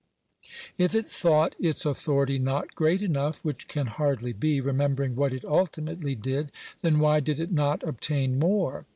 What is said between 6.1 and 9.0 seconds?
did), then why did it not obtain more?